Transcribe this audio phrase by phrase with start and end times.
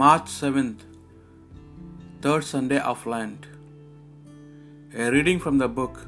[0.00, 0.82] March 7th,
[2.24, 3.46] third Sunday of Lent.
[5.02, 5.98] A reading from the book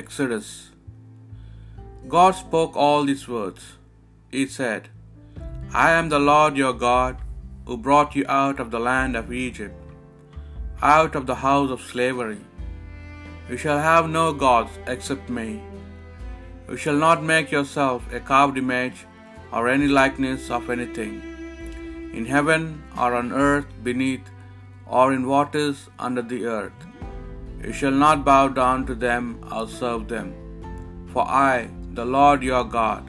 [0.00, 0.50] Exodus.
[2.14, 3.64] God spoke all these words.
[4.34, 4.86] He said,
[5.86, 7.16] I am the Lord your God
[7.66, 9.74] who brought you out of the land of Egypt,
[10.82, 12.40] out of the house of slavery.
[13.50, 15.50] You shall have no gods except me.
[16.68, 19.06] You shall not make yourself a carved image
[19.50, 21.31] or any likeness of anything,
[22.12, 24.26] in heaven or on earth beneath,
[24.86, 26.80] or in waters under the earth.
[27.64, 30.28] You shall not bow down to them or serve them.
[31.12, 33.08] For I, the Lord your God,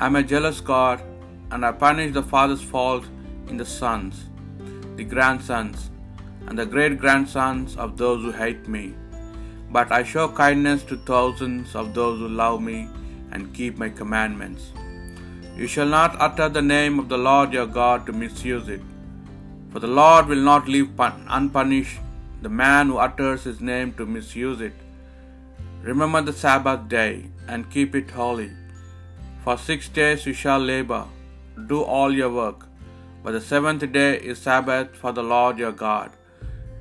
[0.00, 1.02] am a jealous God,
[1.50, 3.04] and I punish the father's fault
[3.48, 4.26] in the sons,
[4.96, 5.90] the grandsons,
[6.46, 8.94] and the great grandsons of those who hate me.
[9.70, 12.88] But I show kindness to thousands of those who love me
[13.32, 14.72] and keep my commandments.
[15.60, 18.84] You shall not utter the name of the Lord your God to misuse it.
[19.70, 21.02] For the Lord will not leave
[21.38, 21.98] unpunished
[22.44, 24.72] the man who utters his name to misuse it.
[25.82, 27.12] Remember the Sabbath day
[27.46, 28.48] and keep it holy.
[29.44, 31.04] For six days you shall labor,
[31.74, 32.66] do all your work.
[33.22, 36.10] But the seventh day is Sabbath for the Lord your God.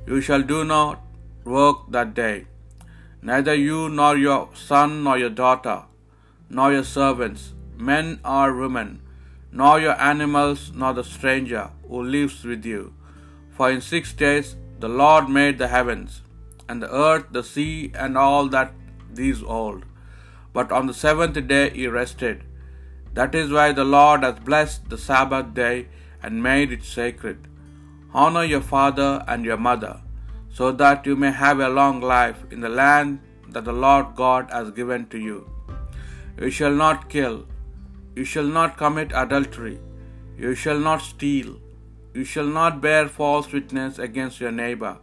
[0.07, 1.01] You shall do not
[1.43, 2.37] work that day,
[3.21, 5.79] neither you nor your son nor your daughter,
[6.49, 9.01] nor your servants, men or women,
[9.51, 12.93] nor your animals, nor the stranger who lives with you.
[13.55, 16.21] For in six days the Lord made the heavens,
[16.67, 18.73] and the earth, the sea, and all that
[19.11, 19.85] these hold.
[20.53, 22.43] But on the seventh day he rested.
[23.13, 25.87] That is why the Lord has blessed the Sabbath day
[26.21, 27.47] and made it sacred.
[28.13, 30.01] Honor your father and your mother,
[30.51, 34.49] so that you may have a long life in the land that the Lord God
[34.51, 35.49] has given to you.
[36.39, 37.45] You shall not kill.
[38.19, 39.75] You shall not commit adultery.
[40.37, 41.51] You shall not steal.
[42.13, 44.97] You shall not bear false witness against your neighbor.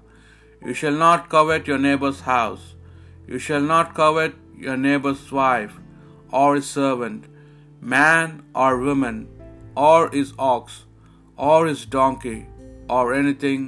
[0.62, 2.74] You shall not covet your neighbor's house.
[3.26, 4.34] You shall not covet
[4.66, 5.78] your neighbor's wife,
[6.40, 7.24] or his servant,
[7.94, 9.16] man or woman,
[9.86, 10.84] or his ox,
[11.48, 12.38] or his donkey,
[12.98, 13.64] or anything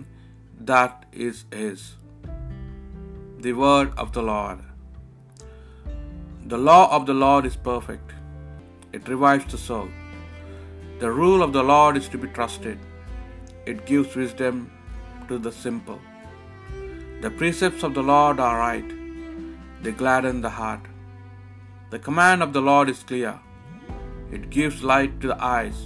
[0.73, 1.89] that is his.
[3.47, 4.61] The word of the Lord.
[6.55, 8.18] The law of the Lord is perfect,
[8.93, 9.89] it revives the soul.
[11.01, 12.79] The rule of the Lord is to be trusted,
[13.67, 14.71] it gives wisdom
[15.29, 16.01] to the simple.
[17.25, 18.91] The precepts of the Lord are right,
[19.83, 20.85] they gladden the heart.
[21.91, 23.35] The command of the Lord is clear,
[24.37, 25.79] it gives light to the eyes.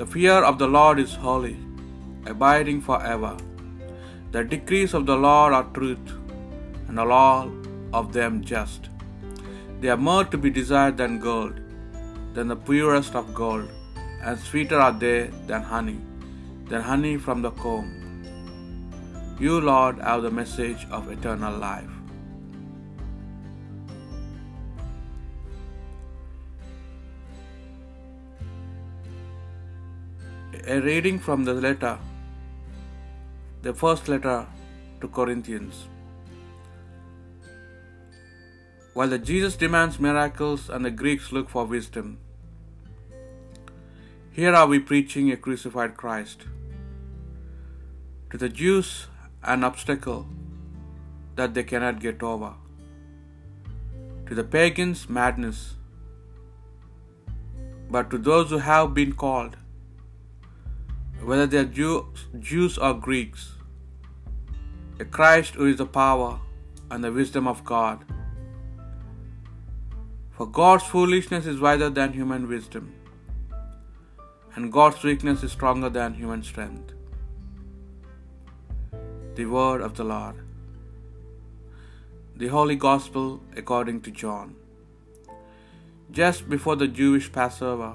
[0.00, 1.56] The fear of the Lord is holy,
[2.34, 3.32] abiding forever.
[4.34, 6.08] The decrees of the Lord are truth,
[6.88, 7.50] and all
[7.98, 8.82] of them just.
[9.80, 11.58] They are more to be desired than gold,
[12.34, 13.70] than the purest of gold,
[14.22, 15.98] and sweeter are they than honey,
[16.68, 17.88] than honey from the comb.
[19.40, 21.88] You, Lord, have the message of eternal life.
[30.66, 31.98] A reading from the letter,
[33.62, 34.46] the first letter
[35.00, 35.86] to Corinthians.
[38.92, 42.18] While the Jews demands miracles and the Greeks look for wisdom,
[44.32, 46.42] here are we preaching a crucified Christ.
[48.30, 49.06] To the Jews,
[49.44, 50.26] an obstacle
[51.36, 52.54] that they cannot get over.
[54.26, 55.74] To the pagans, madness.
[57.90, 59.56] But to those who have been called,
[61.22, 62.04] whether they are
[62.38, 63.52] Jews, or Greeks,
[64.98, 66.40] a Christ who is the power
[66.90, 68.04] and the wisdom of God.
[70.40, 72.84] For God's foolishness is wiser than human wisdom,
[74.54, 76.94] and God's weakness is stronger than human strength.
[79.34, 80.38] The word of the Lord.
[82.42, 84.54] The Holy Gospel according to John.
[86.20, 87.90] Just before the Jewish Passover,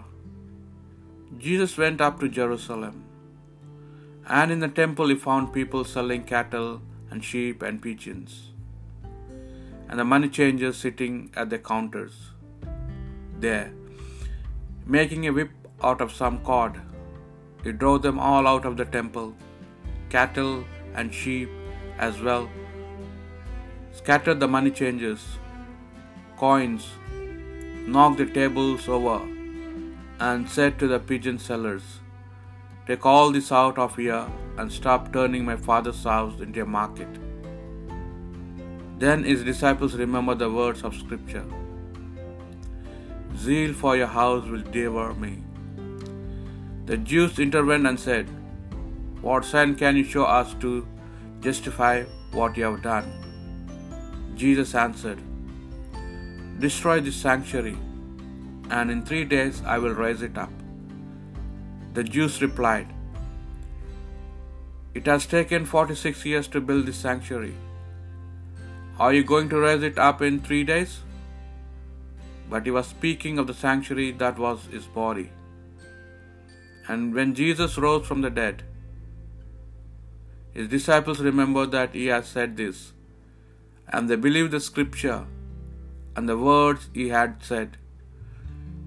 [1.48, 3.02] Jesus went up to Jerusalem,
[4.42, 6.72] and in the temple he found people selling cattle
[7.10, 8.38] and sheep and pigeons,
[9.90, 12.16] and the money changers sitting at the counters
[13.40, 13.72] there,
[14.86, 15.52] making a whip
[15.84, 16.80] out of some cord.
[17.64, 19.36] He drove them all out of the temple,
[20.10, 21.50] cattle and sheep
[21.98, 22.50] as well,
[23.92, 25.26] scattered the money changers,
[26.38, 26.88] coins,
[27.88, 29.20] knocked the tables over,
[30.20, 32.00] and said to the pigeon sellers,
[32.88, 34.28] Take all this out of here
[34.58, 37.08] and stop turning my father's house into a market.
[39.00, 41.46] Then his disciples remembered the words of Scripture
[43.38, 45.44] Zeal for your house will devour me.
[46.86, 48.30] The Jews intervened and said,
[49.22, 50.88] What sign can you show us to
[51.42, 53.08] justify what you have done?
[54.36, 55.20] Jesus answered,
[56.60, 57.78] Destroy this sanctuary,
[58.70, 60.52] and in three days I will raise it up.
[61.94, 62.88] The Jews replied,
[64.94, 67.56] It has taken forty six years to build this sanctuary.
[68.98, 71.00] Are you going to raise it up in three days?
[72.50, 75.32] But he was speaking of the sanctuary that was his body.
[76.88, 78.64] And when Jesus rose from the dead,
[80.54, 82.94] his disciples remembered that he had said this,
[83.90, 85.26] and they believed the scripture
[86.16, 87.78] and the words he had said.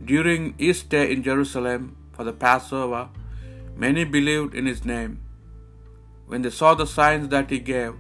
[0.04, 3.08] During his stay in Jerusalem for the Passover,
[3.76, 5.20] many believed in his name
[6.26, 7.94] when they saw the signs that he gave.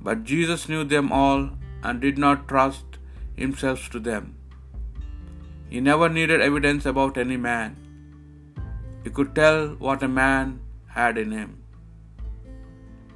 [0.00, 1.50] But Jesus knew them all
[1.82, 2.98] and did not trust
[3.36, 4.34] himself to them.
[5.72, 7.70] He never needed evidence about any man.
[9.04, 10.60] He could tell what a man
[10.98, 11.50] had in him.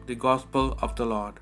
[0.08, 1.36] The Gospel of the Lord.